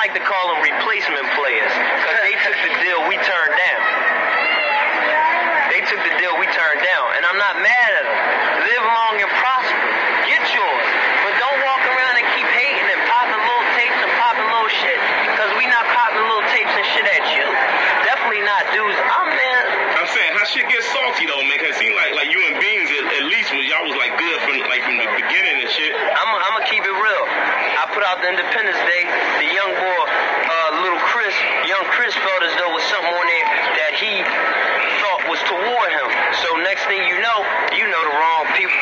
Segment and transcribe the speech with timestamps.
[0.00, 1.68] like to call them replacement players.
[1.76, 3.84] Because they took the deal we turned down.
[5.68, 7.20] They took the deal we turned down.
[7.20, 8.16] And I'm not mad at them.
[8.64, 9.76] Live long and prosper.
[10.24, 10.88] Get yours.
[11.20, 15.00] But don't walk around and keep hating and popping little tapes and popping little shit.
[15.28, 17.44] Because we not popping little tapes and shit at you.
[18.08, 18.96] Definitely not dudes.
[19.04, 20.29] I'm man.
[20.40, 21.60] How shit gets salty though, man.
[21.60, 24.16] Cause it seemed like like you and Beans at, at least was y'all was like
[24.16, 25.92] good from like from the beginning and shit.
[25.92, 27.24] I'm gonna keep it real.
[27.76, 29.04] I put out the Independence Day.
[29.36, 31.36] The young boy, uh, little Chris,
[31.68, 33.46] young Chris felt as though was something on there
[33.84, 34.12] that he
[35.04, 36.08] thought was toward him.
[36.40, 37.38] So next thing you know,
[37.76, 38.72] you know the wrong people.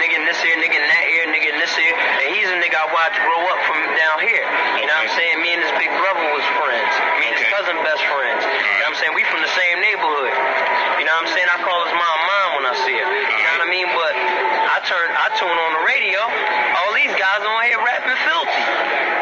[0.00, 2.56] Nigga in this here, nigga in that ear, nigga in this here, and he's a
[2.56, 4.44] nigga I watched grow up from down here.
[4.80, 5.36] You know what I'm saying?
[5.44, 6.92] Me and his big brother was friends.
[7.20, 8.40] Me and his cousin best friends.
[8.40, 9.12] You know what I'm saying?
[9.12, 10.63] We from the same neighborhood.
[11.14, 11.46] Know what I'm saying?
[11.46, 13.06] I call his mom mom when I see her.
[13.06, 13.86] You know what I mean?
[13.86, 16.18] But I turn I tune on the radio.
[16.26, 18.64] All these guys on here rapping filthy.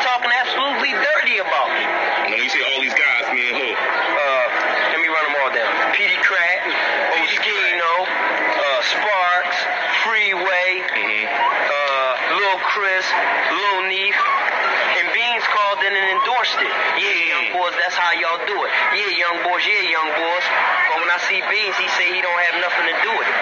[0.01, 1.85] Talking absolutely dirty about me.
[2.33, 3.69] When you say all these guys, me and who?
[3.77, 4.47] Uh,
[4.97, 5.69] let me run them all down.
[5.93, 6.65] Peedi Crakk,
[7.21, 9.59] Oschino, uh, Sparks,
[10.09, 11.29] Freeway, Mm-hmm.
[11.29, 13.05] uh, Lil Chris,
[13.53, 14.17] Lil Neef,
[14.97, 16.73] and Beans called in and endorsed it.
[17.01, 18.71] Yeah, young boys, that's how y'all do it.
[18.97, 20.47] Yeah, young boys, yeah, young boys.
[20.93, 23.39] But when I see Beans, he say he don't have nothing to do with it.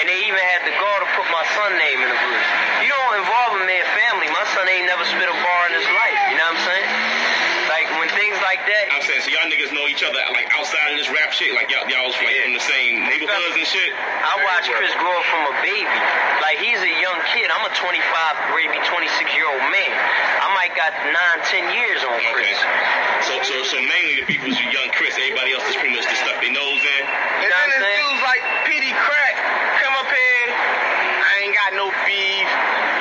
[0.00, 2.42] And they even had the gall to put my son name in the group.
[2.84, 4.28] You don't involve a man family.
[4.28, 6.18] My son ain't never spit a bar in his life.
[6.28, 6.88] You know what I'm saying?
[7.72, 10.92] Like when things like that, I'm saying so y'all niggas know each other like outside
[10.92, 11.56] of this rap shit.
[11.56, 12.44] Like y'all y'all was like Yeah.
[12.52, 13.90] from the same neighborhoods and shit.
[13.96, 15.88] I watched Chris grow up from a baby.
[16.44, 17.48] Like he's a young kid.
[17.48, 17.96] I'm a 25,
[18.60, 19.92] maybe 26 year old man.
[20.80, 22.32] I might got nine, ten years on Okay.
[22.32, 22.56] Chris.
[23.28, 25.12] So so so mainly the people is young Chris.
[25.20, 27.02] Everybody else is pretty much the stuff they knows in.
[27.04, 29.36] You And then what I'm this dude's like Peedi Crakk,
[29.84, 30.46] come up here.
[31.20, 32.48] I ain't got no beef.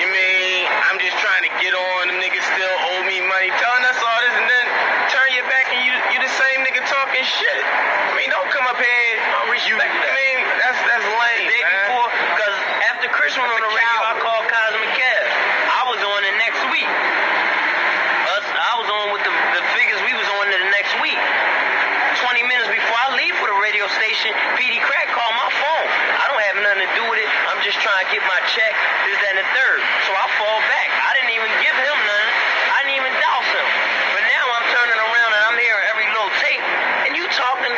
[0.04, 2.12] You mean I'm just trying to get on.
[2.12, 3.50] Them niggas still owe me money.
[3.64, 4.66] Telling us all this and then
[5.16, 7.62] turn your back and you you the same nigga talking shit.
[7.64, 9.12] I mean, don't come up here.
[9.24, 10.14] I respect I that.
[10.20, 11.76] mean, that's that's The lame, day man.
[11.96, 12.58] before, because
[12.92, 15.24] after Chris went on the radio, I called Cosmic Kev.
[15.72, 16.92] I was on it next week.
[18.30, 21.18] Us, I was on with the, the figures we was on the next week.
[21.18, 25.88] 20 minutes before I leave for the radio station, Peedi Crakk called my phone.
[26.20, 27.30] I don't have nothing to do with it.
[27.50, 28.74] I'm just trying to get my check,
[29.04, 29.80] this, that, and the third.
[30.08, 30.88] So I fall back.
[30.88, 32.32] I didn't even give him nothing.
[32.72, 33.68] I didn't even douse him.
[34.16, 36.64] But now I'm turning around and I'm hearing every little tape.
[36.64, 37.76] And you talking.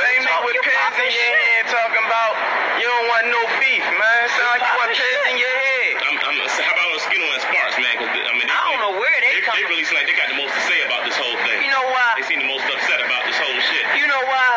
[0.00, 1.36] Same nigga with pins in your shit.
[1.52, 2.32] hand talking about
[2.80, 4.22] you don't want no beef, man.
[4.32, 5.28] Sound like you want pins shit.
[5.28, 5.92] in your head.
[6.00, 7.94] I'm, I'm, how about Skinner and Sparks, man?
[8.00, 10.08] 'Cause I mean, they, I don't know where they they, come they really seem like
[10.08, 11.60] they got the most to say about this whole thing.
[11.60, 12.08] You know why?
[12.16, 13.84] They seem the most upset about this whole shit.
[14.00, 14.48] You know why?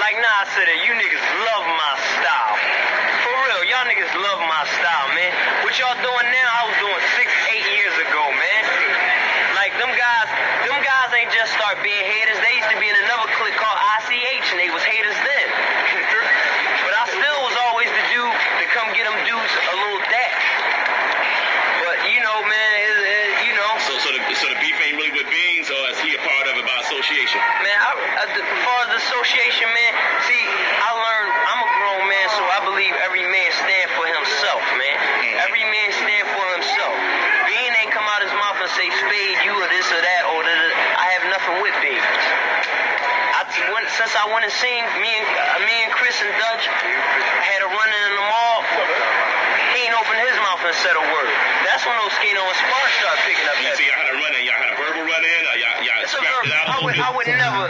[0.00, 2.56] Like Nas said it, you niggas love my style.
[3.26, 5.32] For real, y'all niggas love my style, man.
[5.66, 8.62] What y'all doing now, I was doing six, eight years ago, man.
[9.58, 10.28] Like them guys,
[10.64, 10.98] them guys
[11.78, 12.38] start being haters.
[12.42, 15.46] They used to be in another clique called ICH and they was haters then.
[16.82, 20.46] but I still was always the dude to come get them dudes a little dash.
[21.86, 23.72] But you know, man, it, it, you know.
[23.86, 26.50] So so the so the beef ain't really with Beans, or is he a part
[26.50, 27.38] of it by association?
[27.62, 29.92] Man, I, uh, I, as far as the association, man,
[30.26, 30.42] see,
[30.82, 34.96] I learned I'm a grown man, so I believe every man stand for himself, man.
[34.98, 35.46] Mm-hmm.
[35.46, 36.17] Every man stand
[43.98, 47.68] since I went and seen me and uh, me and Chris and Dutch had a
[47.68, 48.62] run in the mall,
[49.74, 51.30] he ain't opened his mouth and said a word.
[51.66, 54.32] That's when those Skino and Sparks started picking up You see, y'all had a run
[54.38, 56.46] in, y'all had a verbal run in, or y'all y'all It's a scrapped verb.
[56.46, 56.94] it out I would.
[56.94, 57.64] I would never,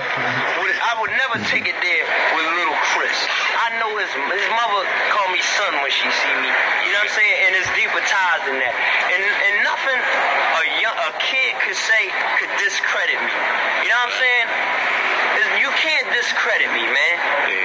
[0.60, 2.04] would, I would never take it there
[2.36, 3.16] with little Chris.
[3.64, 6.52] I know his his mother called me son when she see me.
[6.84, 7.36] You know what I'm saying?
[7.48, 8.74] And it's deeper ties than that.
[9.16, 13.32] And and nothing a young a kid could say could discredit me.
[13.80, 14.48] You know what I'm saying?
[16.18, 17.16] Is- You can't discredit me, man.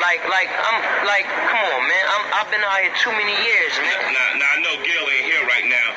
[0.01, 0.77] Like like I'm
[1.09, 2.05] like come on, man.
[2.05, 3.97] I'm I've been out here too many years, man.
[4.13, 5.87] Now, now I know Gil ain't here right now,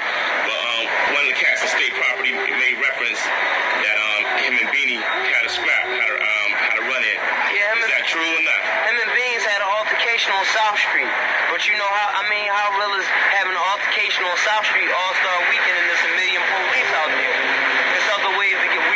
[0.49, 0.85] but um,
[1.17, 5.45] one of the cats of state property made reference that um, him and Beanie had
[5.45, 7.19] a scrap, had a um, had a run in.
[7.53, 8.61] Yeah, him Is and- that true or not?
[8.89, 11.11] Him and Beans had an altercation on South Street.
[11.53, 13.07] But you know how, I mean, how real is
[13.37, 17.37] having an altercation on South Street All-Star Weekend and there's a million police out there?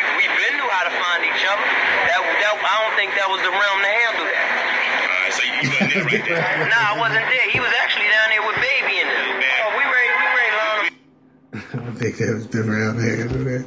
[0.01, 1.67] There's other ways to get, we, we been knew how to find each other.
[2.09, 4.47] That, that, I don't think that was the realm to handle that.
[5.05, 6.69] All right, so you, you wasn't there right there.
[6.73, 7.47] Nah, I wasn't there.
[7.51, 9.21] He was actually down there with Baby in it.
[9.41, 9.57] Man.
[9.65, 10.93] Oh, we ready, we ready to line up.
[11.53, 13.65] I think that was the round handle there.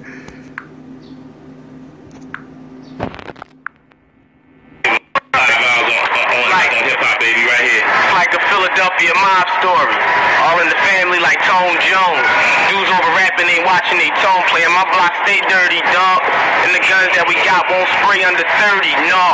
[5.33, 6.69] Five miles on, on, on, Right.
[6.74, 7.01] on hip
[8.50, 9.96] Philadelphia mob story.
[10.44, 12.28] All in the family like Tone Jones.
[12.68, 14.68] Dudes over rapping ain't watching they tone play.
[14.68, 16.20] And my block stay dirty, dog.
[16.68, 19.25] And the guns that we got won't spray under 30, no.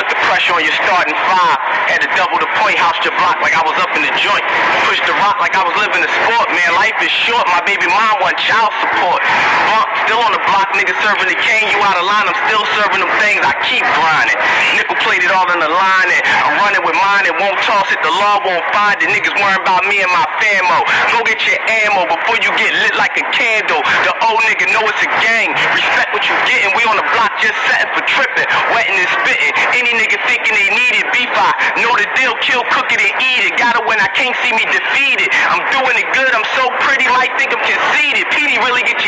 [0.00, 1.58] Put the pressure on your starting five.
[1.92, 4.44] Had to double the point, house your block like I was up in the joint.
[4.88, 6.72] Push the rock like I was living the sport, man.
[6.80, 9.20] Life is short, my baby mom want child support.
[9.68, 11.70] Bump, still on the block, nigga serving the cane.
[11.70, 13.40] You out of line, I'm still serving them things.
[13.40, 14.38] I keep grinding.
[14.76, 17.24] Nickel plated all in the line, and I'm running with mine.
[17.24, 19.08] It won't toss it, the law won't find it.
[19.08, 20.84] Niggas worrying about me and my famo.
[21.14, 23.80] Go get your ammo before you get lit like a candle.
[24.04, 25.54] The old nigga know it's a gang.
[25.72, 26.74] Respect what you getting.
[26.74, 29.52] We on the block just setting for tripping, wetting and spitting.
[29.72, 32.34] Any nigga thinking they need it, beef I know the deal.
[32.42, 33.54] Kill, cook it, and eat it.
[33.54, 35.30] Got it when I can't see me defeated.
[35.48, 36.32] I'm doing it good.
[36.34, 38.26] I'm so pretty, like think I'm conceited.
[38.34, 39.05] PD really get.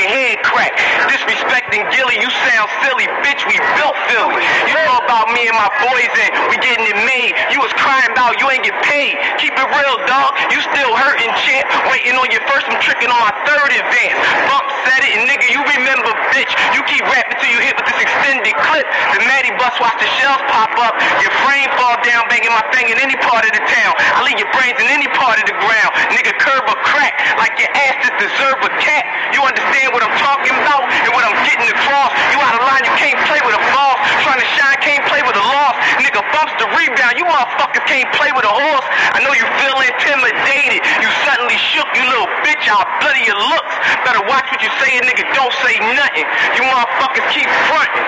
[1.69, 3.45] Gilly, you sound silly, bitch.
[3.45, 4.41] We built Philly.
[4.65, 7.37] You know about me and my boys, and we getting it made.
[7.53, 9.21] You was crying about you ain't get paid.
[9.37, 10.33] Keep it real, dog.
[10.49, 11.69] You still hurting, champ.
[11.93, 14.17] Waiting on your first, I'm tricking on my third advance.
[14.49, 16.49] Bump said it, and nigga, you remember, bitch.
[16.73, 18.89] You keep rapping till you hit with this extended clip.
[19.13, 20.97] The Maddie bus watch the shells pop up.
[21.21, 23.93] Your frame fall down, banging my thing in any part of the town.
[24.17, 25.91] I leave your brains in any part of the ground.
[26.17, 29.05] Nigga, curb a crack, like your ass just deserve a cat.
[29.37, 32.15] You understand what I'm talking about and what I'm getting across.
[32.31, 33.99] You out of line, you can't play with a boss.
[34.23, 35.75] Trying to shine, can't play with a loss.
[35.99, 38.87] Nigga bumps the rebound, you motherfuckers can't play with a horse.
[39.15, 40.87] I know you feel intimidated.
[41.03, 42.63] You suddenly shook, you little bitch.
[42.71, 43.75] I'll bloody your looks.
[44.07, 45.27] Better watch what you say, nigga.
[45.35, 46.27] Don't say nothing.
[46.55, 48.07] You motherfuckers keep fronting.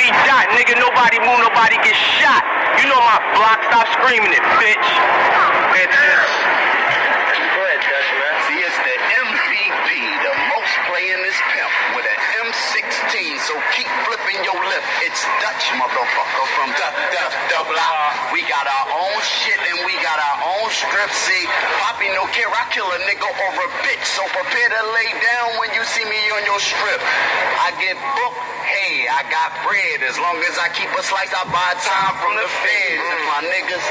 [0.00, 0.74] D dot, nigga.
[0.80, 2.42] Nobody move, nobody get shot.
[2.82, 3.62] You know my block.
[3.70, 4.88] Stop screaming it, bitch.
[5.70, 5.90] That's it.
[7.54, 8.34] Go ahead, Dutch, man.
[8.46, 9.86] See, it's the MVP,
[10.22, 11.79] the most playingest pimp with an M16.
[13.40, 14.84] So keep flipping your lip.
[15.00, 18.36] It's Dutch, motherfucker, from the the the block.
[18.36, 21.08] We got our own shit and we got our own strip.
[21.08, 21.48] See,
[21.80, 22.52] Poppy no care.
[22.52, 24.04] I kill a nigga or a bitch.
[24.04, 27.00] So prepare to lay down when you see me on your strip.
[27.64, 28.40] I get booked.
[28.68, 30.04] Hey, I got bread.
[30.04, 33.00] As long as I keep a slice, I buy time from the feds.
[33.08, 33.86] And my niggas,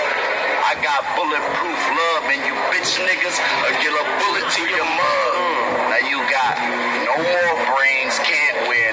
[0.62, 2.24] I got bulletproof love.
[2.30, 5.34] And you bitch niggas, I get a bullet to your mug.
[5.90, 6.54] Now you got
[7.10, 8.89] no more brains, can't wear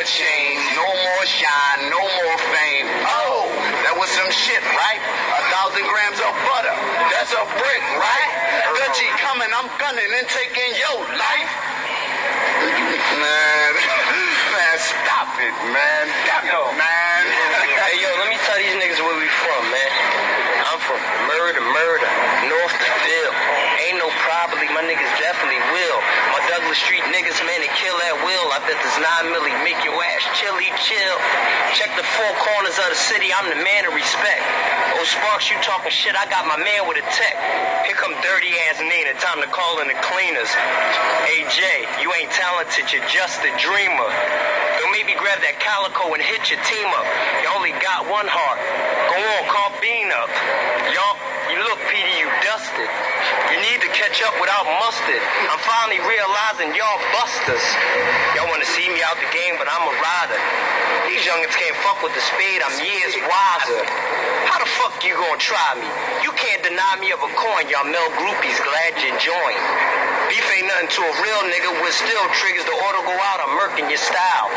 [0.00, 2.88] more chains, no more shine, no more fame.
[3.04, 3.44] Oh,
[3.84, 4.96] that was some shit, right?
[4.96, 6.72] A thousand grams of butter.
[7.12, 8.30] That's a brick, right?
[8.80, 11.52] Dutchy coming, I'm gunning and taking your life.
[13.12, 13.72] Man,
[14.56, 16.04] man, stop it, man.
[16.24, 17.22] Damn it, man.
[17.84, 19.92] Hey, yo, let me tell these niggas where we from, man.
[20.64, 20.96] I'm from
[21.28, 22.08] murder, murder,
[22.48, 23.32] north to Phil.
[23.84, 26.00] Ain't no probably, my niggas definitely will.
[26.50, 28.50] Douglas Street niggas, man, they kill at will.
[28.50, 31.16] I bet this 9 milli make your ass chilly, chill.
[31.78, 34.42] Check the four corners of the city, I'm the man of respect.
[34.98, 37.38] Oh, Sparks, you talking shit, I got my man with a tech.
[37.86, 40.50] Here come dirty ass Nina, time to call in the cleaners.
[41.38, 44.10] AJ, you ain't talented, you're just a dreamer.
[44.82, 47.06] Don't maybe grab that calico and hit your team up.
[47.46, 48.58] You only got one heart.
[49.06, 50.30] Go on, call Bean up.
[50.90, 51.14] Y'all,
[51.46, 52.90] you look, Peedi, you dusted.
[53.54, 55.22] You need to catch up without mustard.
[55.46, 57.62] I'm finally realizing y'all busters.
[58.34, 60.40] Y'all wanna see me out the game, but I'm a rider.
[61.06, 63.82] These youngins can't fuck with the spade, I'm years wiser.
[64.50, 65.86] How the fuck you gonna try me?
[66.26, 69.62] You can't deny me of a coin, y'all male groupies glad you joined.
[70.26, 73.54] Beef ain't nothing to a real nigga with still triggers the order go out, I'm
[73.62, 74.50] murking your style.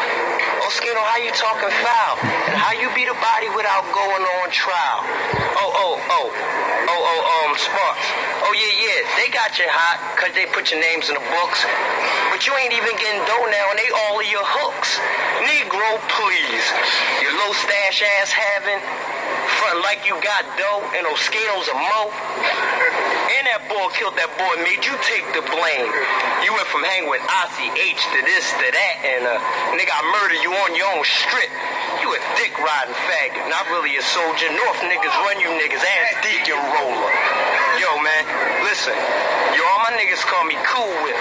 [0.65, 2.15] Oh, Skino, how you talking foul?
[2.49, 5.01] And how you beat a body without going on trial?
[5.59, 6.27] Oh, oh, oh,
[6.89, 8.07] oh, oh, um, Sparks.
[8.47, 11.59] Oh, yeah, yeah, they got you hot because they put your names in the books.
[12.31, 14.95] But you ain't even getting dough now, and they all of your hooks.
[15.43, 16.65] Negro, please.
[17.19, 18.79] Your low stash ass having
[19.59, 22.01] front like you got dough and those skatos a mo.
[23.35, 25.91] And that boy killed that boy, made you take the blame.
[26.47, 29.35] You went from hanging with Ossie H to this to that, and uh,
[29.75, 31.51] nigga, I murder you on your own strip.
[32.43, 34.51] Dick riding faggot, not really a soldier.
[34.51, 37.11] North niggas run you niggas, ass deacon roller.
[37.79, 38.23] Yo, man,
[38.67, 38.91] listen.
[39.55, 41.15] Yo, all my niggas call me Cool Whip.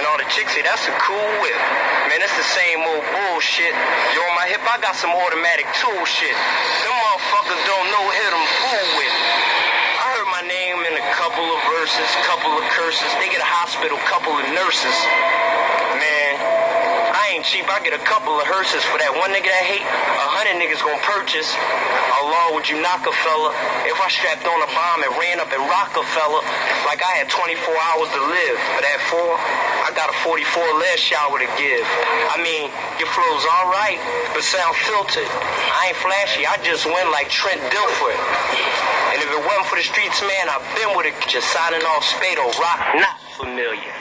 [0.00, 1.60] And all the chicks say that's a cool whip.
[2.08, 3.68] Man, that's the same old bullshit.
[4.16, 6.32] Yo, on my hip, I got some automatic tool shit.
[6.32, 9.12] Them motherfuckers don't know hit them fool with.
[9.12, 13.12] I heard my name in a couple of verses, couple of curses.
[13.20, 14.96] They get a hospital, couple of nurses.
[16.00, 16.32] Man,
[17.16, 17.64] I ain't cheap.
[17.64, 19.82] I get a couple of hearses for that one nigga that hate.
[19.82, 21.48] A hundred niggas gonna purchase.
[22.20, 23.56] Allah, would you knock a fella?
[23.88, 26.44] If I strapped on a bomb and ran up and Rockefeller,
[26.84, 28.56] like I had 24 hours to live.
[28.76, 29.00] But that
[29.86, 31.86] I got a 44 last shower to give.
[32.34, 32.68] I mean,
[33.00, 33.96] your flow's all right,
[34.34, 35.30] but sound filtered.
[35.30, 36.44] I ain't flashy.
[36.44, 38.14] I just went like Trent Dilfer.
[39.14, 41.14] And if it wasn't for the streets, man, I've been with it.
[41.30, 42.44] Just signing off Spado.
[42.60, 43.94] Rock not familiar.